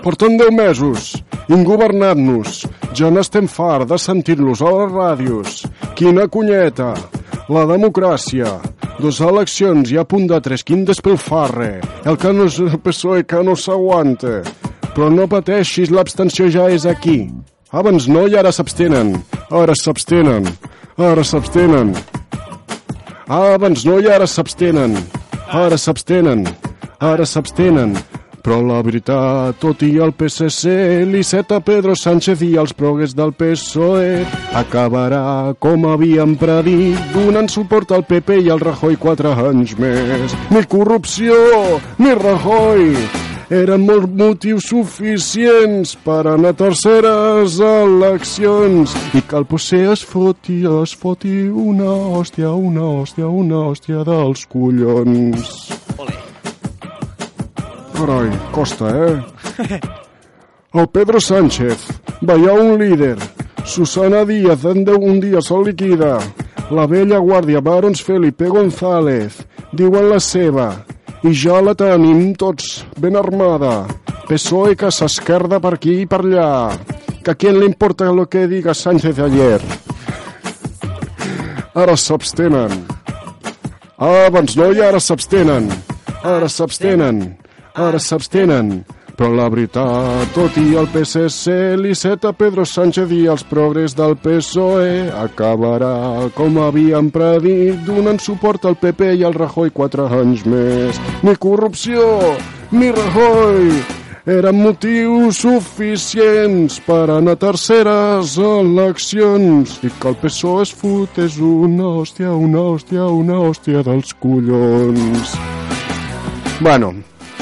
[0.00, 1.10] Porten 10 mesos,
[1.52, 2.64] ingovernant-nos.
[2.96, 5.58] Ja n'estem fart de sentir-los a les ràdios.
[5.98, 6.94] Quina cunyeta!
[7.52, 8.54] La democràcia.
[9.00, 11.80] Dos eleccions i a punt de tres, quin despilfarre.
[12.08, 14.40] El que no és el PSOE que no s'aguanta.
[14.94, 17.26] Però no pateixis, l'abstenció ja és aquí.
[17.70, 19.12] Abans no i ara s'abstenen.
[19.50, 20.48] Ara s'abstenen.
[20.96, 21.92] Ara s'abstenen.
[23.28, 24.96] Abans no i ara s'abstenen.
[25.50, 26.46] Ara s'abstenen.
[27.00, 27.98] Ara s'abstenen.
[28.40, 34.22] Però la veritat, tot i el PSC, l'Iceta Pedro Sánchez i els progres del PSOE
[34.56, 40.36] acabarà, com havíem predit, donant suport al PP i al Rajoy quatre anys més.
[40.54, 41.36] Ni corrupció,
[42.00, 42.94] ni Rajoy,
[43.50, 50.62] eren molts motius suficients per anar a terceres eleccions i que el PSC es foti,
[50.80, 55.89] es foti una hòstia, una hòstia, una hòstia dels collons.
[58.00, 59.80] Carai, costa, eh?
[60.72, 61.76] El Pedro Sánchez,
[62.22, 63.18] veia un líder.
[63.62, 66.16] Susana Díaz, en de un dia sol liquida.
[66.70, 69.36] La vella guàrdia Barons Felipe González,
[69.72, 70.70] diuen la seva.
[71.28, 73.84] I ja la tenim tots ben armada.
[74.30, 76.70] PSOE que s'esquerda per aquí i per allà.
[77.20, 79.60] Que a qui li importa lo que diga Sánchez ayer?
[81.74, 82.72] Ara s'abstenen.
[83.98, 85.68] Abans no i ara s'abstenen.
[86.24, 87.39] Ara s'abstenen.
[87.80, 88.82] Ara s'abstenen.
[89.16, 95.10] Però la veritat, tot i el PSC, l'Iceta Pedro Sánchez i els progres del PSOE
[95.22, 101.00] acabarà, com havíem predit, donant suport al PP i al Rajoy quatre anys més.
[101.24, 102.06] Ni corrupció,
[102.72, 103.68] ni Rajoy,
[104.38, 111.92] eren motius suficients per anar a terceres eleccions i que el PSOE es fotés una
[112.00, 115.36] hòstia, una hòstia, una hòstia dels collons.
[116.60, 116.92] Bueno,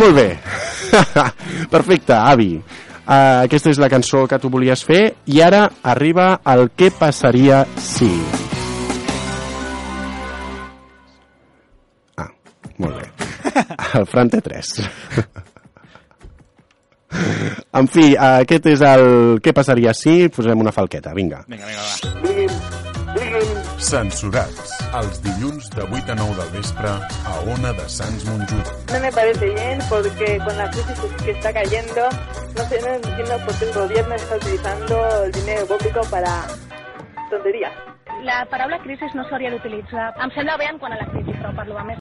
[0.00, 0.28] molt bé.
[1.74, 2.54] Perfecte, avi.
[3.10, 7.64] Uh, aquesta és la cançó que tu volies fer i ara arriba el què passaria
[7.82, 8.10] si.
[12.20, 12.28] Ah,
[12.78, 13.08] molt bé.
[13.98, 14.74] El Fran té 3.
[17.80, 21.42] En fi, aquest és el què passaria si posem una falqueta, vinga.
[21.50, 22.89] Vinga, vinga, va.
[23.80, 24.74] Censurats.
[24.92, 26.90] Els dilluns de 8 a 9 del vespre
[27.32, 28.68] a Ona de Sants Montjuïc.
[28.92, 32.08] No me parece bien porque con la crisis que está cayendo,
[32.56, 36.46] no sé, no entiendo por qué el gobierno está utilizando el dinero público para
[37.30, 37.72] tonterías.
[38.22, 40.12] La paraula crisi no s'hauria d'utilitzar.
[40.20, 41.98] Em sembla bé en quant a la crisi, però per lo més